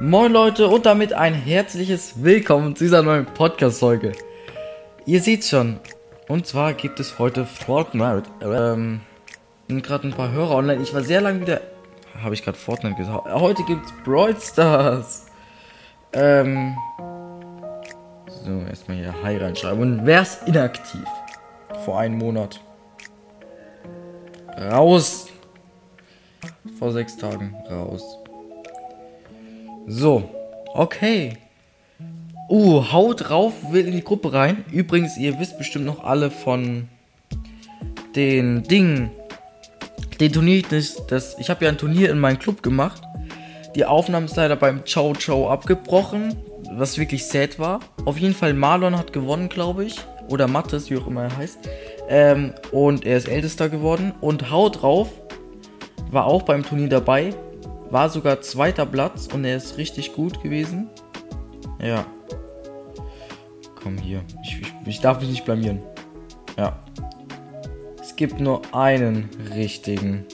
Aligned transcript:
Moin 0.00 0.32
Leute 0.32 0.68
und 0.68 0.86
damit 0.86 1.12
ein 1.12 1.34
herzliches 1.34 2.22
Willkommen 2.22 2.76
zu 2.76 2.84
dieser 2.84 3.02
neuen 3.02 3.26
Podcast-Folge. 3.26 4.12
Ihr 5.06 5.20
seht 5.20 5.44
schon, 5.44 5.80
und 6.28 6.46
zwar 6.46 6.72
gibt 6.72 7.00
es 7.00 7.18
heute 7.18 7.44
Fortnite. 7.44 8.22
Ähm, 8.40 9.00
sind 9.66 9.82
gerade 9.82 10.06
ein 10.06 10.14
paar 10.14 10.30
Hörer 10.30 10.54
online. 10.54 10.80
Ich 10.80 10.94
war 10.94 11.02
sehr 11.02 11.20
lange 11.20 11.40
wieder. 11.40 11.62
Habe 12.22 12.32
ich 12.32 12.44
gerade 12.44 12.56
Fortnite 12.56 12.94
gesagt? 12.94 13.28
Heute 13.28 13.64
gibt's 13.64 13.92
Brawl 14.04 14.36
Stars. 14.40 15.26
Ähm. 16.12 16.76
So, 18.44 18.52
erstmal 18.68 18.98
hier 18.98 19.14
Hi 19.24 19.36
reinschreiben. 19.36 19.80
Und 19.80 20.06
wer 20.06 20.22
ist 20.22 20.46
inaktiv? 20.46 21.08
Vor 21.84 21.98
einem 21.98 22.18
Monat. 22.18 22.60
Raus! 24.56 25.26
Vor 26.78 26.92
sechs 26.92 27.16
Tagen. 27.16 27.56
Raus. 27.68 28.18
So, 29.90 30.28
okay. 30.74 31.38
Uh, 32.50 32.92
haut 32.92 33.28
drauf, 33.28 33.54
will 33.72 33.86
in 33.86 33.92
die 33.92 34.04
Gruppe 34.04 34.34
rein. 34.34 34.64
Übrigens, 34.70 35.16
ihr 35.16 35.40
wisst 35.40 35.56
bestimmt 35.56 35.86
noch 35.86 36.04
alle 36.04 36.30
von 36.30 36.88
den 38.14 38.64
Dingen. 38.64 39.10
Den 40.20 40.30
Turnier, 40.30 40.62
das, 40.68 41.06
das 41.06 41.38
ich 41.38 41.48
habe 41.48 41.64
ja 41.64 41.70
ein 41.70 41.78
Turnier 41.78 42.10
in 42.10 42.18
meinem 42.18 42.38
Club 42.38 42.62
gemacht. 42.62 43.00
Die 43.76 43.86
Aufnahme 43.86 44.26
ist 44.26 44.36
leider 44.36 44.56
beim 44.56 44.84
Ciao 44.84 45.14
Ciao 45.14 45.48
abgebrochen, 45.48 46.36
was 46.72 46.98
wirklich 46.98 47.24
sad 47.26 47.58
war. 47.58 47.80
Auf 48.04 48.18
jeden 48.18 48.34
Fall 48.34 48.52
Marlon 48.52 48.98
hat 48.98 49.14
gewonnen, 49.14 49.48
glaube 49.48 49.86
ich. 49.86 49.96
Oder 50.28 50.48
Mattes, 50.48 50.90
wie 50.90 50.98
auch 50.98 51.06
immer 51.06 51.24
er 51.24 51.36
heißt. 51.38 51.58
Ähm, 52.10 52.52
und 52.72 53.06
er 53.06 53.16
ist 53.16 53.28
ältester 53.28 53.70
geworden. 53.70 54.12
Und 54.20 54.50
haut 54.50 54.82
drauf 54.82 55.08
war 56.10 56.26
auch 56.26 56.42
beim 56.42 56.62
Turnier 56.62 56.90
dabei 56.90 57.32
war 57.90 58.10
sogar 58.10 58.40
zweiter 58.40 58.86
Platz 58.86 59.28
und 59.32 59.44
er 59.44 59.56
ist 59.56 59.78
richtig 59.78 60.14
gut 60.14 60.42
gewesen. 60.42 60.88
Ja. 61.80 62.06
Komm 63.82 63.98
hier. 63.98 64.22
Ich, 64.42 64.60
ich, 64.60 64.72
ich 64.86 65.00
darf 65.00 65.20
mich 65.20 65.30
nicht 65.30 65.44
blamieren. 65.44 65.80
Ja. 66.56 66.78
Es 68.00 68.16
gibt 68.16 68.40
nur 68.40 68.62
einen 68.74 69.30
richtigen 69.54 70.26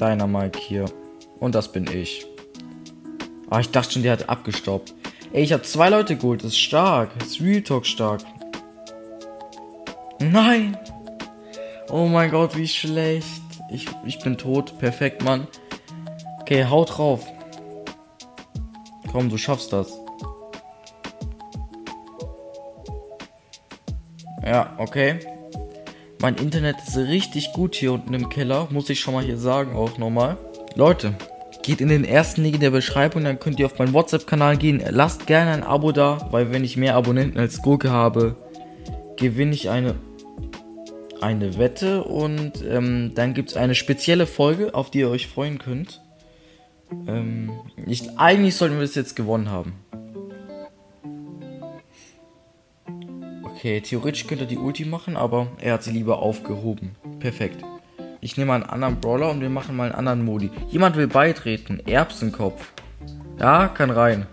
Dynamite 0.00 0.58
hier. 0.58 0.86
Und 1.38 1.54
das 1.54 1.70
bin 1.70 1.86
ich. 1.86 2.26
Ah, 3.50 3.60
ich 3.60 3.70
dachte 3.70 3.92
schon, 3.92 4.02
der 4.02 4.12
hat 4.12 4.28
abgestaubt. 4.28 4.94
Ey, 5.32 5.42
ich 5.42 5.52
habe 5.52 5.62
zwei 5.62 5.90
Leute 5.90 6.16
geholt. 6.16 6.42
Das 6.42 6.52
ist 6.52 6.58
stark. 6.58 7.10
Das 7.18 7.28
ist 7.28 7.40
Real 7.40 7.62
Talk 7.62 7.86
stark. 7.86 8.22
Nein. 10.18 10.76
Oh 11.90 12.06
mein 12.06 12.30
Gott, 12.30 12.56
wie 12.56 12.68
schlecht. 12.68 13.42
Ich, 13.70 13.86
ich 14.04 14.18
bin 14.20 14.36
tot. 14.36 14.78
Perfekt, 14.78 15.22
Mann. 15.22 15.46
Okay, 16.48 16.64
haut 16.64 16.96
drauf. 16.96 17.26
Komm, 19.12 19.28
du 19.28 19.36
schaffst 19.36 19.70
das. 19.70 19.92
Ja, 24.42 24.74
okay. 24.78 25.18
Mein 26.22 26.36
Internet 26.36 26.76
ist 26.86 26.96
richtig 26.96 27.52
gut 27.52 27.74
hier 27.74 27.92
unten 27.92 28.14
im 28.14 28.30
Keller, 28.30 28.66
muss 28.70 28.88
ich 28.88 28.98
schon 28.98 29.12
mal 29.12 29.22
hier 29.22 29.36
sagen, 29.36 29.76
auch 29.76 29.98
nochmal. 29.98 30.38
Leute, 30.74 31.12
geht 31.62 31.82
in 31.82 31.88
den 31.88 32.06
ersten 32.06 32.42
Link 32.42 32.54
in 32.54 32.62
der 32.62 32.70
Beschreibung, 32.70 33.24
dann 33.24 33.38
könnt 33.38 33.60
ihr 33.60 33.66
auf 33.66 33.78
meinen 33.78 33.92
WhatsApp-Kanal 33.92 34.56
gehen. 34.56 34.82
Lasst 34.88 35.26
gerne 35.26 35.50
ein 35.50 35.62
Abo 35.62 35.92
da, 35.92 36.28
weil 36.30 36.50
wenn 36.50 36.64
ich 36.64 36.78
mehr 36.78 36.94
Abonnenten 36.94 37.38
als 37.38 37.60
Gurke 37.60 37.90
habe, 37.90 38.36
gewinne 39.18 39.52
ich 39.52 39.68
eine, 39.68 39.96
eine 41.20 41.58
Wette 41.58 42.04
und 42.04 42.64
ähm, 42.66 43.12
dann 43.14 43.34
gibt 43.34 43.50
es 43.50 43.56
eine 43.58 43.74
spezielle 43.74 44.26
Folge, 44.26 44.74
auf 44.74 44.90
die 44.90 45.00
ihr 45.00 45.10
euch 45.10 45.26
freuen 45.26 45.58
könnt. 45.58 46.00
Ähm, 47.06 47.50
ich, 47.86 48.18
eigentlich 48.18 48.56
sollten 48.56 48.76
wir 48.76 48.82
das 48.82 48.94
jetzt 48.94 49.16
gewonnen 49.16 49.50
haben. 49.50 49.74
Okay, 53.44 53.80
theoretisch 53.80 54.26
könnte 54.26 54.44
er 54.44 54.48
die 54.48 54.58
Ulti 54.58 54.84
machen, 54.84 55.16
aber 55.16 55.48
er 55.58 55.74
hat 55.74 55.82
sie 55.82 55.90
lieber 55.90 56.20
aufgehoben. 56.20 56.94
Perfekt. 57.18 57.64
Ich 58.20 58.36
nehme 58.36 58.52
einen 58.52 58.64
anderen 58.64 59.00
Brawler 59.00 59.30
und 59.30 59.40
wir 59.40 59.50
machen 59.50 59.76
mal 59.76 59.86
einen 59.86 59.94
anderen 59.94 60.24
Modi. 60.24 60.50
Jemand 60.68 60.96
will 60.96 61.08
beitreten. 61.08 61.80
Erbsenkopf. 61.86 62.72
Ja, 63.38 63.68
kann 63.68 63.90
rein. 63.90 64.26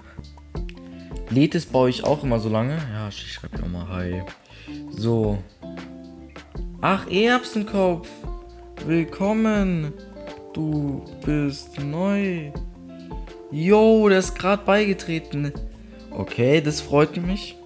Lädt 1.29 1.55
es 1.55 1.65
bei 1.65 1.79
euch 1.79 2.03
auch 2.03 2.23
immer 2.23 2.39
so 2.39 2.49
lange? 2.49 2.77
Ja, 2.93 3.09
ich 3.09 3.33
schreibe 3.33 3.59
nochmal 3.59 3.87
Hi. 3.89 4.23
So. 4.91 5.39
Ach, 6.81 7.09
Erbsenkopf. 7.09 8.09
Willkommen. 8.85 9.93
Du 10.55 11.01
bist 11.25 11.77
neu. 11.83 12.49
Yo, 13.51 14.07
der 14.07 14.19
ist 14.19 14.39
gerade 14.39 14.63
beigetreten. 14.63 15.51
Okay, 16.11 16.61
das 16.61 16.79
freut 16.79 17.17
mich. 17.17 17.57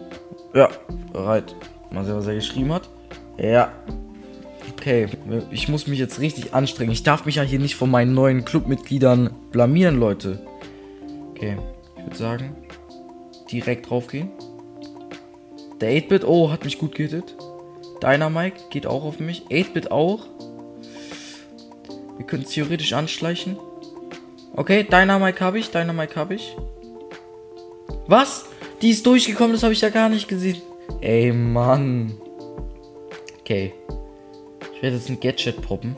Ja, 0.55 0.69
bereit. 1.13 1.55
Mal 1.91 2.03
sehen, 2.03 2.15
was 2.15 2.25
er 2.25 2.33
geschrieben 2.33 2.73
hat. 2.73 2.89
Ja. 3.37 3.71
Okay, 4.73 5.07
ich 5.51 5.69
muss 5.69 5.85
mich 5.85 5.99
jetzt 5.99 6.19
richtig 6.19 6.55
anstrengen. 6.55 6.91
Ich 6.91 7.03
darf 7.03 7.25
mich 7.25 7.35
ja 7.35 7.43
hier 7.43 7.59
nicht 7.59 7.75
von 7.75 7.91
meinen 7.91 8.15
neuen 8.15 8.43
Clubmitgliedern 8.43 9.35
blamieren, 9.51 9.99
Leute. 9.99 10.39
Okay, 11.29 11.57
ich 11.95 12.03
würde 12.05 12.17
sagen, 12.17 12.55
direkt 13.51 13.87
draufgehen. 13.87 14.31
Der 15.79 15.91
8-Bit, 15.91 16.23
oh, 16.25 16.49
hat 16.49 16.65
mich 16.65 16.79
gut 16.79 16.95
gehittet. 16.95 17.35
Dynamite 18.01 18.57
geht 18.71 18.87
auch 18.87 19.03
auf 19.03 19.19
mich. 19.19 19.43
8-Bit 19.51 19.91
auch. 19.91 20.25
Wir 22.19 22.25
können 22.25 22.43
theoretisch 22.43 22.91
anschleichen. 22.91 23.57
Okay, 24.53 24.83
Dynamite 24.83 25.39
habe 25.39 25.57
ich, 25.57 25.71
Dynamite 25.71 26.17
habe 26.17 26.35
ich. 26.35 26.55
Was? 28.07 28.45
Die 28.81 28.89
ist 28.89 29.05
durchgekommen, 29.05 29.53
das 29.53 29.63
habe 29.63 29.71
ich 29.71 29.79
ja 29.79 29.89
gar 29.89 30.09
nicht 30.09 30.27
gesehen. 30.27 30.61
Ey, 30.99 31.31
Mann. 31.31 32.11
Okay. 33.39 33.73
Ich 34.75 34.83
werde 34.83 34.97
jetzt 34.97 35.09
ein 35.09 35.19
Gadget 35.19 35.61
poppen. 35.61 35.95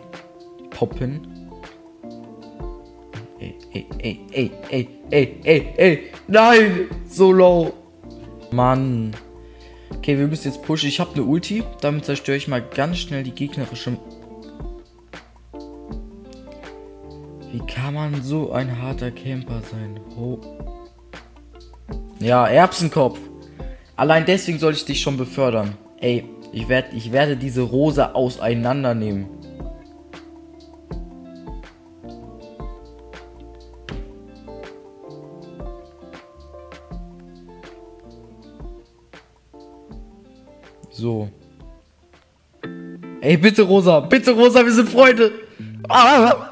Poppen. 0.69 1.27
Ey, 3.39 3.55
ey, 3.73 3.87
ey, 3.97 4.19
ey, 4.31 4.51
ey, 4.69 4.87
ey, 5.09 5.37
ey, 5.43 5.73
ey. 5.77 6.03
Nein! 6.27 6.89
So 7.09 7.31
low. 7.31 7.73
Mann. 8.51 9.15
Okay, 9.97 10.19
wir 10.19 10.27
müssen 10.27 10.49
jetzt 10.49 10.61
pushen. 10.61 10.87
Ich 10.87 10.99
habe 10.99 11.15
eine 11.15 11.23
Ulti. 11.23 11.63
Damit 11.81 12.05
zerstöre 12.05 12.37
ich 12.37 12.47
mal 12.47 12.61
ganz 12.61 12.99
schnell 12.99 13.23
die 13.23 13.33
gegnerische 13.33 13.97
Wie 17.61 17.67
kann 17.67 17.93
man 17.93 18.23
so 18.23 18.51
ein 18.53 18.81
harter 18.81 19.11
Camper 19.11 19.61
sein? 19.71 19.99
Oh. 20.17 20.39
Ja, 22.19 22.47
Erbsenkopf. 22.47 23.19
Allein 23.95 24.25
deswegen 24.25 24.57
soll 24.57 24.73
ich 24.73 24.85
dich 24.85 25.01
schon 25.01 25.15
befördern. 25.15 25.75
Ey, 25.99 26.23
ich, 26.51 26.67
werd, 26.67 26.93
ich 26.93 27.11
werde 27.11 27.37
diese 27.37 27.61
Rose 27.61 28.15
auseinandernehmen. 28.15 29.27
So. 40.89 41.29
Ey, 43.21 43.37
bitte 43.37 43.61
Rosa, 43.61 43.99
bitte 43.99 44.31
Rosa, 44.31 44.65
wir 44.65 44.73
sind 44.73 44.89
Freunde. 44.89 45.31
Ah! 45.87 46.50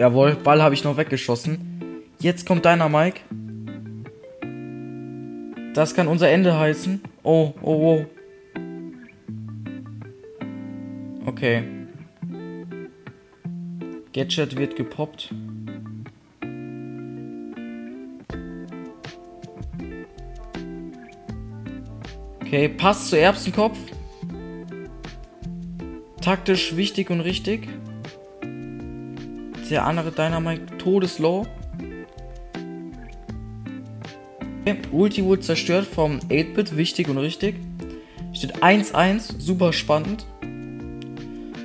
Jawohl, 0.00 0.34
Ball 0.34 0.62
habe 0.62 0.74
ich 0.74 0.82
noch 0.82 0.96
weggeschossen. 0.96 2.06
Jetzt 2.20 2.46
kommt 2.46 2.64
deiner 2.64 2.88
Mike. 2.88 3.20
Das 5.74 5.94
kann 5.94 6.08
unser 6.08 6.30
Ende 6.30 6.58
heißen. 6.58 7.02
Oh, 7.22 7.52
oh, 7.60 8.06
oh. 8.06 8.06
Okay. 11.26 11.64
Gadget 14.14 14.56
wird 14.56 14.74
gepoppt. 14.74 15.34
Okay, 22.40 22.70
passt 22.70 23.10
zu 23.10 23.18
Erbsenkopf. 23.18 23.78
Taktisch 26.22 26.74
wichtig 26.74 27.10
und 27.10 27.20
richtig. 27.20 27.68
Der 29.70 29.86
andere 29.86 30.10
Dynamite 30.10 30.78
todeslow. 30.78 31.46
Okay. 34.62 34.76
Ulti 34.92 35.24
wurde 35.24 35.40
zerstört 35.40 35.86
vom 35.86 36.18
8-Bit, 36.28 36.76
wichtig 36.76 37.08
und 37.08 37.18
richtig. 37.18 37.54
Steht 38.32 38.62
1-1, 38.62 39.40
super 39.40 39.72
spannend. 39.72 40.26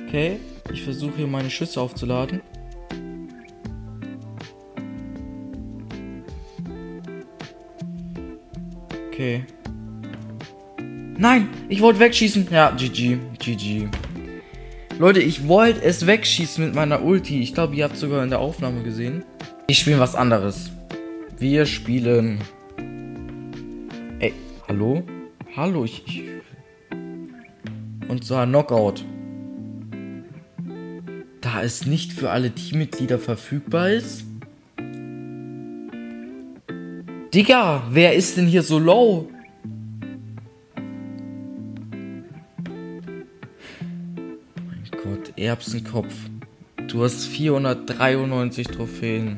Okay, 0.06 0.38
ich 0.72 0.82
versuche 0.84 1.16
hier 1.16 1.26
meine 1.26 1.50
Schüsse 1.50 1.80
aufzuladen. 1.80 2.40
Okay. 9.08 9.44
Nein, 11.18 11.48
ich 11.68 11.80
wollte 11.80 11.98
wegschießen. 12.00 12.46
Ja, 12.50 12.70
GG, 12.70 13.18
GG. 13.38 13.88
Leute, 14.98 15.20
ich 15.20 15.46
wollte 15.46 15.82
es 15.82 16.06
wegschießen 16.06 16.64
mit 16.64 16.74
meiner 16.74 17.02
Ulti. 17.02 17.42
Ich 17.42 17.52
glaube, 17.52 17.76
ihr 17.76 17.84
habt 17.84 17.98
sogar 17.98 18.24
in 18.24 18.30
der 18.30 18.38
Aufnahme 18.38 18.82
gesehen. 18.82 19.24
Ich 19.66 19.78
spiele 19.78 19.98
was 19.98 20.14
anderes. 20.14 20.70
Wir 21.38 21.66
spielen. 21.66 22.38
Ey, 24.20 24.32
hallo? 24.66 25.02
Hallo, 25.54 25.84
ich. 25.84 26.02
ich 26.06 26.22
und 28.08 28.24
zwar 28.24 28.46
Knockout. 28.46 29.04
Da 31.42 31.62
es 31.62 31.84
nicht 31.84 32.14
für 32.14 32.30
alle 32.30 32.52
Teammitglieder 32.52 33.18
verfügbar 33.18 33.90
ist. 33.90 34.24
Digga, 37.34 37.82
wer 37.90 38.14
ist 38.14 38.38
denn 38.38 38.46
hier 38.46 38.62
so 38.62 38.78
low? 38.78 39.28
Erbsenkopf. 45.36 46.14
Du 46.88 47.04
hast 47.04 47.26
493 47.26 48.68
Trophäen. 48.68 49.36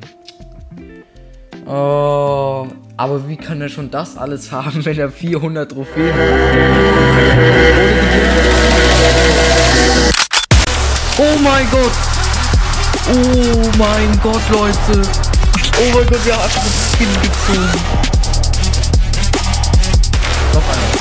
Oh, 1.66 2.68
aber 2.96 3.28
wie 3.28 3.36
kann 3.36 3.60
er 3.60 3.68
schon 3.68 3.90
das 3.90 4.16
alles 4.16 4.52
haben, 4.52 4.84
wenn 4.84 4.98
er 4.98 5.10
400 5.10 5.72
Trophäen 5.72 6.14
hat? 6.14 6.28
Oh 11.18 11.38
mein 11.42 11.68
Gott! 11.70 11.92
Oh 13.12 13.70
mein 13.76 14.20
Gott, 14.22 14.42
Leute! 14.50 15.02
Oh 15.80 15.94
mein 15.94 16.06
Gott, 16.06 16.24
wir 16.24 16.34
haben 16.34 16.42
das 16.44 16.92
Skin 16.92 17.08
gezogen. 17.22 17.80
Noch 20.54 20.68
einer. 20.68 20.98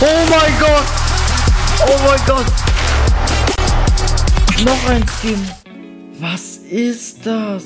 Oh 0.00 0.26
mein 0.28 0.58
Gott! 0.60 1.01
Oh 1.84 1.98
mein 2.06 2.20
Gott! 2.26 2.46
Noch 4.64 4.88
ein 4.88 5.04
Skin. 5.08 5.40
Was 6.20 6.58
ist 6.58 7.26
das? 7.26 7.64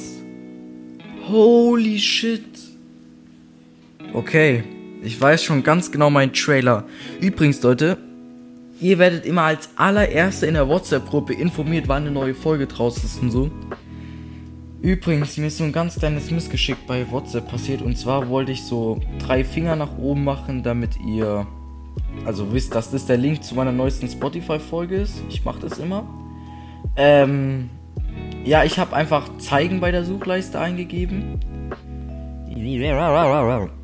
Holy 1.29 1.99
shit. 1.99 2.43
Okay, 4.15 4.65
ich 5.03 5.21
weiß 5.21 5.45
schon 5.45 5.63
ganz 5.63 5.93
genau 5.93 6.09
meinen 6.09 6.33
Trailer. 6.33 6.85
Übrigens, 7.21 7.63
Leute, 7.63 7.99
ihr 8.81 8.99
werdet 8.99 9.27
immer 9.27 9.43
als 9.43 9.69
allererste 9.77 10.47
in 10.47 10.55
der 10.55 10.67
WhatsApp-Gruppe 10.67 11.35
informiert, 11.35 11.87
wann 11.89 12.03
eine 12.03 12.13
neue 12.13 12.35
Folge 12.35 12.67
draußen 12.67 13.05
ist 13.05 13.21
und 13.21 13.31
so. 13.31 13.51
Übrigens, 14.81 15.37
mir 15.37 15.49
ist 15.49 15.59
so 15.59 15.65
ein 15.65 15.73
ganz 15.73 15.99
kleines 15.99 16.31
Missgeschick 16.31 16.79
bei 16.87 17.11
WhatsApp 17.11 17.51
passiert. 17.51 17.83
Und 17.83 17.99
zwar 17.99 18.29
wollte 18.31 18.53
ich 18.53 18.63
so 18.63 19.01
drei 19.19 19.45
Finger 19.45 19.77
nach 19.77 19.99
oben 19.99 20.25
machen, 20.25 20.63
damit 20.63 20.93
ihr 21.07 21.47
also 22.25 22.53
wisst, 22.53 22.75
dass 22.75 22.91
das 22.91 23.07
der 23.07 23.17
Link 23.17 23.45
zu 23.45 23.55
meiner 23.55 23.73
neuesten 23.73 24.09
Spotify-Folge 24.09 24.97
ist. 24.97 25.23
Ich 25.29 25.45
mache 25.45 25.61
das 25.61 25.79
immer. 25.79 26.07
Ähm, 26.97 27.71
ja, 28.45 28.65
ich 28.65 28.79
habe 28.79 28.95
einfach 28.97 29.39
zeigen 29.39 29.81
bei 29.81 29.91
der 29.91 30.05
Suchleiste 30.05 30.59
eingegeben. 30.59 31.41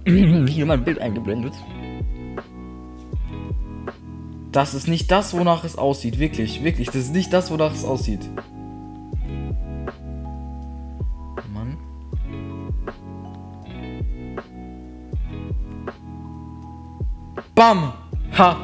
Hier 0.04 0.66
mein 0.66 0.84
Bild 0.84 0.98
eingeblendet. 0.98 1.54
Das 4.50 4.74
ist 4.74 4.88
nicht 4.88 5.10
das, 5.10 5.36
wonach 5.36 5.64
es 5.64 5.78
aussieht. 5.78 6.18
Wirklich, 6.18 6.62
wirklich. 6.62 6.88
Das 6.88 6.96
ist 6.96 7.14
nicht 7.14 7.32
das, 7.32 7.50
wonach 7.50 7.72
es 7.72 7.84
aussieht. 7.84 8.28
Mann. 11.54 11.78
Bam! 17.54 17.92
Ha! 18.38 18.56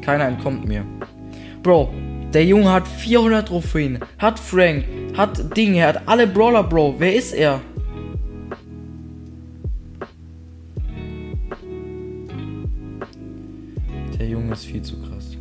Keiner 0.00 0.26
entkommt 0.26 0.66
mir. 0.66 0.84
Bro, 1.62 1.92
der 2.32 2.44
Junge 2.44 2.72
hat 2.72 2.86
400 2.86 3.48
Trophäen, 3.48 3.98
hat 4.18 4.38
Frank, 4.38 4.84
hat 5.16 5.56
Ding, 5.56 5.74
er 5.74 5.88
hat 5.88 6.08
alle 6.08 6.26
Brawler, 6.26 6.62
Bro. 6.62 6.94
Wer 6.98 7.14
ist 7.14 7.32
er? 7.32 7.60
Der 14.18 14.28
Junge 14.28 14.52
ist 14.52 14.64
viel 14.64 14.82
zu 14.82 15.00
krass. 15.02 15.36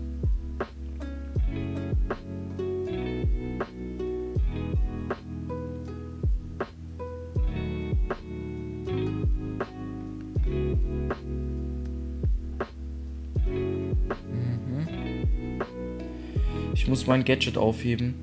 Mein 17.07 17.23
Gadget 17.23 17.57
aufheben. 17.57 18.15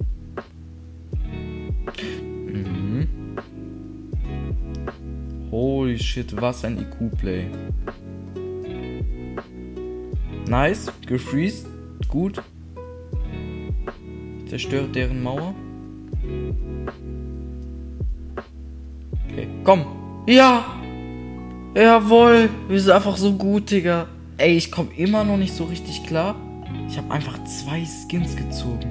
Mhm. 2.47 3.09
Holy 5.51 5.99
shit, 5.99 6.41
was 6.41 6.65
ein 6.65 6.79
IQ-Play. 6.79 7.47
Nice, 10.49 10.93
gefreezed, 11.07 11.67
gut. 12.09 12.43
Zerstört 14.49 14.95
deren 14.95 15.23
Mauer. 15.23 15.55
Okay, 19.31 19.49
komm. 19.65 19.87
Ja! 20.27 20.65
Jawohl! 21.75 22.51
Wir 22.69 22.81
sind 22.81 22.93
einfach 22.93 23.17
so 23.17 23.33
gut, 23.33 23.71
Digga. 23.71 24.09
Ey, 24.37 24.57
ich 24.57 24.71
komme 24.71 24.91
immer 24.97 25.25
noch 25.25 25.39
nicht 25.39 25.55
so 25.55 25.65
richtig 25.65 26.05
klar. 26.05 26.37
Ich 26.93 26.99
habe 26.99 27.11
einfach 27.11 27.43
zwei 27.45 27.87
Skins 27.87 28.37
gezogen. 28.37 28.91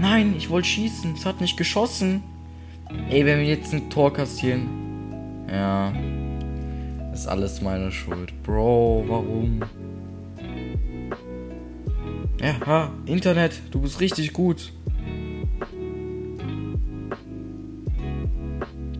Nein, 0.00 0.34
ich 0.36 0.50
wollte 0.50 0.66
schießen. 0.66 1.14
Es 1.14 1.24
hat 1.24 1.40
nicht 1.40 1.56
geschossen. 1.56 2.24
Ey, 3.08 3.24
wenn 3.24 3.38
wir 3.38 3.46
jetzt 3.46 3.72
ein 3.72 3.88
Tor 3.88 4.12
kassieren. 4.12 4.66
Ja. 5.48 5.92
Ist 7.12 7.28
alles 7.28 7.62
meine 7.62 7.92
Schuld. 7.92 8.32
Bro, 8.42 9.04
warum? 9.06 9.60
Ja, 12.40 12.66
ha, 12.66 12.90
Internet, 13.06 13.62
du 13.70 13.80
bist 13.80 14.00
richtig 14.00 14.32
gut. 14.32 14.72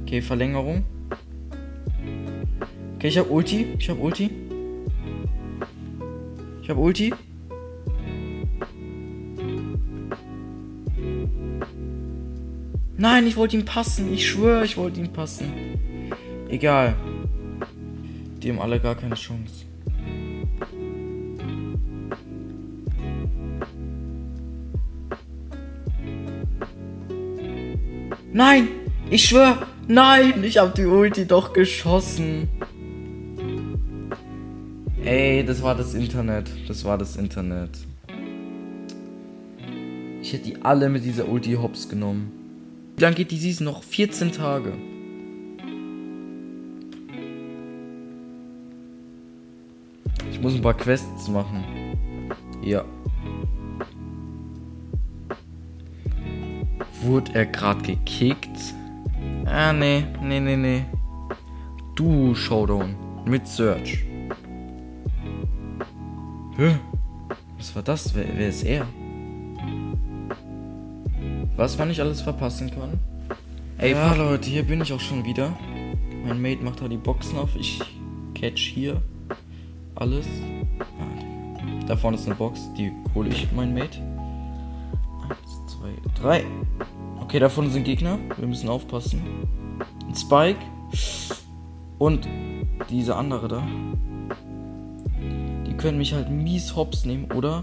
Okay, 0.02 0.22
Verlängerung. 0.22 0.84
Okay, 3.06 3.12
ich 3.12 3.18
hab 3.18 3.30
Ulti. 3.30 3.66
Ich 3.78 3.88
hab 3.88 4.00
Ulti. 4.00 4.30
Ich 6.60 6.68
hab 6.68 6.76
Ulti. 6.76 7.14
Nein, 12.96 13.26
ich 13.28 13.36
wollte 13.36 13.56
ihn 13.58 13.64
passen. 13.64 14.12
Ich 14.12 14.28
schwöre, 14.28 14.64
ich 14.64 14.76
wollte 14.76 14.98
ihn 14.98 15.12
passen. 15.12 15.52
Egal. 16.48 16.96
Die 18.42 18.50
haben 18.50 18.58
alle 18.58 18.80
gar 18.80 18.96
keine 18.96 19.14
Chance. 19.14 19.66
Nein! 28.32 28.68
Ich 29.10 29.28
schwöre! 29.28 29.58
Nein! 29.86 30.42
Ich 30.42 30.58
hab 30.58 30.74
die 30.74 30.86
Ulti 30.86 31.24
doch 31.24 31.52
geschossen. 31.52 32.48
Ey, 35.06 35.44
das 35.44 35.62
war 35.62 35.76
das 35.76 35.94
Internet. 35.94 36.50
Das 36.66 36.84
war 36.84 36.98
das 36.98 37.14
Internet. 37.14 37.70
Ich 40.20 40.32
hätte 40.32 40.42
die 40.42 40.56
alle 40.62 40.88
mit 40.88 41.04
dieser 41.04 41.28
Ulti 41.28 41.52
hops 41.52 41.88
genommen. 41.88 42.32
Wie 42.96 43.02
lange 43.02 43.14
geht 43.14 43.30
die 43.30 43.36
Season 43.36 43.66
noch? 43.66 43.84
14 43.84 44.32
Tage. 44.32 44.72
Ich 50.32 50.40
muss 50.40 50.56
ein 50.56 50.62
paar 50.62 50.74
Quests 50.74 51.28
machen. 51.28 51.62
Ja. 52.64 52.84
Wurde 57.02 57.30
er 57.32 57.46
gerade 57.46 57.82
gekickt? 57.82 58.74
Ah, 59.44 59.72
nee, 59.72 60.04
nee, 60.20 60.40
nee, 60.40 60.56
nee. 60.56 60.84
Du 61.94 62.34
Showdown 62.34 62.96
mit 63.24 63.46
Search. 63.46 64.05
Hä? 66.56 66.78
Was 67.58 67.74
war 67.74 67.82
das? 67.82 68.14
Wer, 68.14 68.24
wer 68.34 68.48
ist 68.48 68.62
er? 68.62 68.86
Was 71.56 71.76
man 71.76 71.88
nicht 71.88 72.00
alles 72.00 72.22
verpassen 72.22 72.70
kann? 72.70 72.98
Ey, 73.76 73.92
ja, 73.92 74.14
Leute, 74.14 74.48
hier 74.48 74.62
bin 74.62 74.80
ich 74.80 74.90
auch 74.92 75.00
schon 75.00 75.24
wieder. 75.24 75.54
Mein 76.26 76.40
Mate 76.40 76.64
macht 76.64 76.80
da 76.80 76.88
die 76.88 76.96
Boxen 76.96 77.38
auf. 77.38 77.54
Ich 77.56 77.80
catch 78.34 78.58
hier 78.58 79.02
alles. 79.94 80.26
Da 81.86 81.94
vorne 81.94 82.16
ist 82.16 82.26
eine 82.26 82.34
Box, 82.34 82.72
die 82.76 82.90
hole 83.14 83.28
ich, 83.28 83.52
mein 83.52 83.74
Mate. 83.74 84.00
Eins, 85.28 85.74
zwei, 85.74 85.90
drei. 86.20 86.44
Okay, 87.20 87.38
da 87.38 87.50
vorne 87.50 87.68
sind 87.68 87.84
Gegner. 87.84 88.18
Wir 88.38 88.48
müssen 88.48 88.70
aufpassen. 88.70 89.22
Ein 90.08 90.14
Spike. 90.14 90.60
Und 91.98 92.26
diese 92.88 93.14
andere 93.14 93.48
da. 93.48 93.62
Die 95.76 95.82
können 95.82 95.98
mich 95.98 96.14
halt 96.14 96.30
mies 96.30 96.74
hops 96.74 97.04
nehmen, 97.04 97.30
oder? 97.32 97.62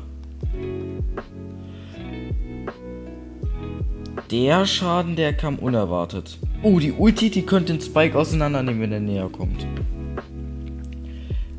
Der 4.29 4.67
Schaden, 4.67 5.15
der 5.15 5.34
kam 5.34 5.55
unerwartet. 5.55 6.38
Oh, 6.62 6.77
die 6.77 6.91
Ulti, 6.91 7.32
die 7.32 7.41
könnte 7.41 7.74
den 7.74 7.82
Spike 7.82 8.15
auseinandernehmen, 8.15 8.82
wenn 8.82 8.91
er 8.91 9.00
näher 9.00 9.29
kommt. 9.29 9.65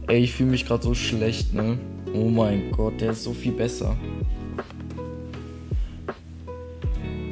Ey, 0.06 0.23
ich 0.23 0.32
fühle 0.32 0.52
mich 0.52 0.64
gerade 0.64 0.84
so 0.84 0.94
schlecht, 0.94 1.54
ne? 1.54 1.76
Oh 2.14 2.28
mein 2.28 2.70
Gott, 2.70 3.00
der 3.00 3.11
ist 3.11 3.25
so 3.25 3.32
viel 3.32 3.52
besser. 3.52 3.96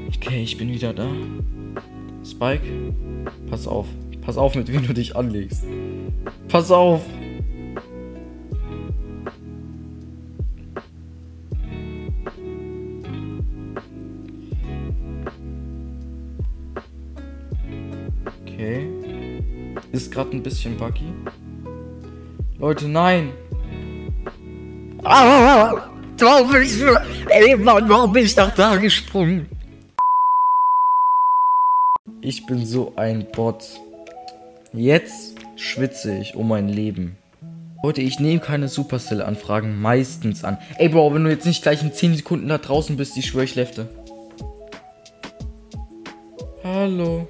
Okay, 0.09 0.43
ich 0.43 0.59
bin 0.59 0.69
wieder 0.73 0.93
da. 0.93 1.07
Spike, 2.25 2.67
pass 3.49 3.69
auf. 3.69 3.87
Pass 4.21 4.37
auf, 4.37 4.57
mit 4.57 4.73
wem 4.73 4.85
du 4.85 4.93
dich 4.93 5.15
anlegst. 5.15 5.63
Pass 6.49 6.73
auf! 6.73 7.03
Gerade 20.23 20.37
ein 20.37 20.43
bisschen 20.43 20.77
buggy. 20.77 21.13
Leute, 22.59 22.87
nein! 22.87 23.33
Ah, 25.03 25.91
warum 26.19 26.53
bist 26.53 26.81
du, 26.81 26.95
ey 27.29 27.57
Mann, 27.57 27.89
warum 27.89 28.13
bist 28.13 28.39
du 28.39 28.43
doch 28.43 28.55
da 28.55 28.77
gesprungen? 28.77 29.49
Ich 32.21 32.47
bin 32.47 32.65
so 32.65 32.93
ein 32.95 33.27
Bot. 33.33 33.65
Jetzt 34.73 35.35
schwitze 35.57 36.17
ich 36.19 36.37
um 36.37 36.47
mein 36.49 36.69
Leben. 36.69 37.17
Leute, 37.83 38.01
ich 38.01 38.21
nehme 38.21 38.39
keine 38.39 38.69
Supercell-Anfragen 38.69 39.81
meistens 39.81 40.45
an. 40.45 40.57
Ey, 40.79 40.89
Bro, 40.89 41.15
wenn 41.15 41.25
du 41.25 41.31
jetzt 41.31 41.47
nicht 41.47 41.65
gleich 41.65 41.83
in 41.83 41.93
10 41.93 42.15
Sekunden 42.15 42.47
da 42.47 42.59
draußen 42.59 42.97
bist, 42.97 43.17
ich 43.17 43.27
schwöre, 43.27 43.43
ich 43.43 43.57
lefte. 43.57 43.89
Hallo. 46.63 47.27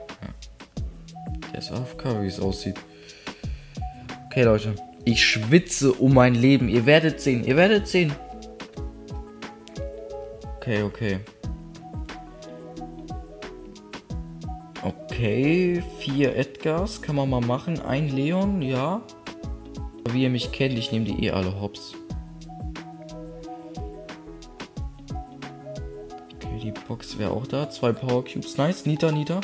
Der 1.52 1.58
ist 1.58 1.70
AFK, 1.70 2.22
wie 2.22 2.26
es 2.26 2.40
aussieht. 2.40 2.76
Okay, 4.26 4.44
Leute. 4.44 4.74
Ich 5.04 5.24
schwitze 5.24 5.92
um 5.92 6.14
mein 6.14 6.34
Leben. 6.34 6.68
Ihr 6.68 6.86
werdet 6.86 7.20
sehen. 7.20 7.44
Ihr 7.44 7.56
werdet 7.56 7.86
sehen. 7.86 8.12
Okay, 10.56 10.82
okay. 10.82 11.18
Okay, 14.82 15.82
vier 15.98 16.34
Edgars 16.36 17.02
kann 17.02 17.16
man 17.16 17.28
mal 17.28 17.40
machen. 17.40 17.80
Ein 17.80 18.08
Leon, 18.08 18.62
ja. 18.62 19.02
Wie 20.10 20.22
ihr 20.22 20.30
mich 20.30 20.52
kennt, 20.52 20.78
ich 20.78 20.92
nehme 20.92 21.04
die 21.04 21.24
eh 21.24 21.30
alle 21.30 21.60
hops. 21.60 21.94
Okay, 26.36 26.58
die 26.62 26.72
Box 26.88 27.18
wäre 27.18 27.32
auch 27.32 27.46
da. 27.46 27.68
Zwei 27.68 27.92
Power 27.92 28.24
Cubes. 28.24 28.56
Nice. 28.56 28.86
Nita, 28.86 29.12
Nita. 29.12 29.40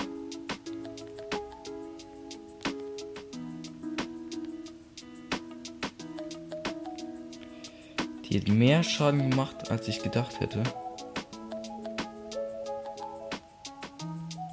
Die 8.28 8.38
hat 8.38 8.48
mehr 8.48 8.82
Schaden 8.82 9.30
gemacht, 9.30 9.70
als 9.70 9.88
ich 9.88 10.02
gedacht 10.02 10.40
hätte. 10.40 10.62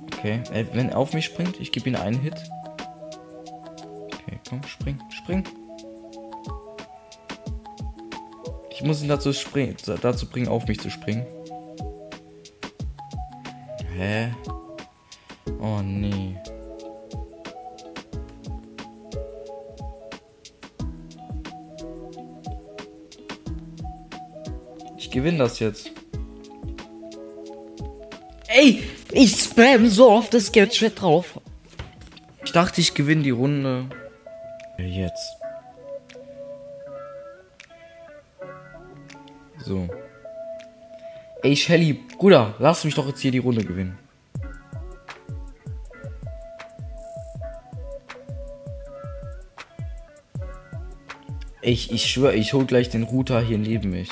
Okay, 0.04 0.42
äh, 0.54 0.66
wenn 0.72 0.90
er 0.90 0.98
auf 0.98 1.14
mich 1.14 1.26
springt, 1.26 1.60
ich 1.60 1.72
gebe 1.72 1.90
ihm 1.90 1.96
einen 1.96 2.20
Hit. 2.20 2.36
Okay, 4.06 4.40
komm, 4.50 4.64
spring, 4.64 4.98
spring. 5.10 5.44
Ich 8.72 8.82
muss 8.84 9.02
ihn 9.02 9.10
dazu, 9.10 9.34
springen, 9.34 9.76
dazu 10.02 10.30
bringen, 10.30 10.48
auf 10.48 10.68
mich 10.68 10.80
zu 10.80 10.90
springen. 10.90 11.26
Hä? 13.98 14.34
Oh 15.60 15.82
nee. 15.82 16.38
Gewinne 25.16 25.38
das 25.38 25.60
jetzt. 25.60 25.92
Ey, 28.48 28.84
ich 29.12 29.32
spam 29.32 29.88
so 29.88 30.12
oft 30.12 30.34
das 30.34 30.52
Gadget 30.52 31.02
drauf. 31.02 31.40
Ich 32.44 32.52
dachte, 32.52 32.82
ich 32.82 32.94
gewinne 32.94 33.24
die 33.24 33.32
Runde. 33.32 33.86
Jetzt. 34.78 35.38
So. 39.64 39.88
Ey, 41.42 41.56
Shelly, 41.56 41.94
Bruder, 41.94 42.56
lass 42.60 42.84
mich 42.84 42.96
doch 42.96 43.08
jetzt 43.08 43.22
hier 43.22 43.32
die 43.32 43.38
Runde 43.40 43.64
gewinnen. 43.64 43.98
Ich, 51.62 51.92
ich 51.92 52.06
schwöre, 52.06 52.36
ich 52.36 52.54
hol 52.54 52.66
gleich 52.66 52.90
den 52.90 53.04
Router 53.04 53.42
hier 53.42 53.58
neben 53.58 53.92
mich. 53.92 54.10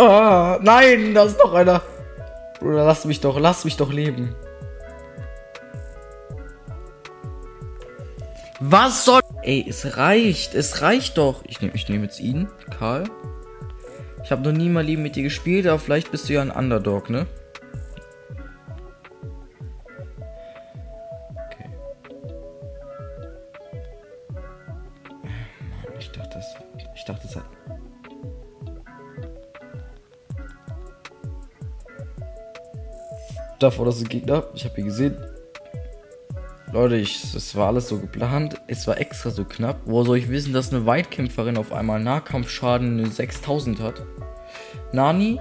Ah, 0.00 0.58
nein, 0.62 1.12
da 1.12 1.24
ist 1.24 1.38
noch 1.38 1.52
einer. 1.52 1.82
Bruder, 2.58 2.86
lass 2.86 3.04
mich 3.04 3.20
doch, 3.20 3.38
lass 3.38 3.66
mich 3.66 3.76
doch 3.76 3.92
leben. 3.92 4.34
Was 8.60 9.04
soll. 9.04 9.20
Ey, 9.42 9.66
es 9.68 9.98
reicht, 9.98 10.54
es 10.54 10.80
reicht 10.80 11.18
doch. 11.18 11.42
Ich 11.46 11.60
nehme 11.60 11.74
ich 11.74 11.86
nehm 11.90 12.02
jetzt 12.02 12.18
ihn, 12.18 12.48
Karl. 12.78 13.04
Ich 14.24 14.32
habe 14.32 14.40
noch 14.40 14.56
nie 14.56 14.70
mal 14.70 14.82
Leben 14.82 15.02
mit 15.02 15.16
dir 15.16 15.22
gespielt, 15.22 15.66
aber 15.66 15.78
vielleicht 15.78 16.10
bist 16.10 16.30
du 16.30 16.32
ja 16.32 16.40
ein 16.40 16.50
Underdog, 16.50 17.10
ne? 17.10 17.26
Davor, 33.60 33.84
das 33.84 33.96
ist 33.96 34.04
ein 34.04 34.08
Gegner. 34.08 34.44
Ich 34.54 34.64
habe 34.64 34.80
ihn 34.80 34.86
gesehen. 34.86 35.16
Leute, 36.72 36.96
ich, 36.96 37.34
es 37.34 37.54
war 37.54 37.68
alles 37.68 37.88
so 37.88 37.98
geplant. 37.98 38.58
Es 38.68 38.86
war 38.86 38.98
extra 38.98 39.28
so 39.28 39.44
knapp. 39.44 39.80
Woher 39.84 40.06
soll 40.06 40.16
ich 40.16 40.30
wissen, 40.30 40.54
dass 40.54 40.72
eine 40.72 40.86
Weitkämpferin 40.86 41.58
auf 41.58 41.70
einmal 41.70 42.00
Nahkampfschaden 42.00 43.04
6000 43.04 43.80
hat? 43.80 44.02
Nani? 44.92 45.38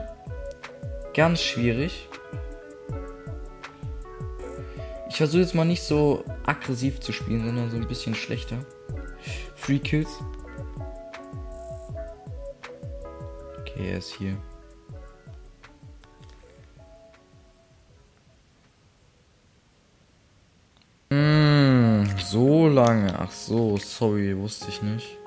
Ganz 1.14 1.42
schwierig. 1.42 2.10
Ich 5.08 5.16
versuche 5.16 5.42
jetzt 5.42 5.56
mal 5.56 5.64
nicht 5.64 5.84
so 5.84 6.26
aggressiv 6.46 7.00
zu 7.00 7.14
spielen, 7.14 7.46
sondern 7.46 7.72
so 7.72 7.78
ein 7.78 7.88
bisschen 7.88 8.16
schlechter. 8.16 8.58
Free 9.56 9.80
Kills. 9.80 10.10
Okay, 13.62 13.92
er 13.92 13.98
ist 14.00 14.14
hier. 14.14 14.38
So 22.30 22.68
lange. 22.68 23.18
Ach 23.18 23.32
so, 23.32 23.78
sorry, 23.78 24.38
wusste 24.38 24.68
ich 24.70 24.82
nicht. 24.82 25.18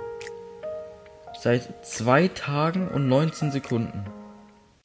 Seit 1.41 1.85
zwei 1.85 2.29
Tagen 2.29 2.89
und 2.89 3.09
19 3.09 3.51
Sekunden. 3.51 4.05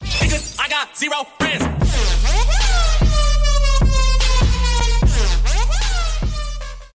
I 0.02 0.68
got 0.68 0.94
zero. 0.94 1.37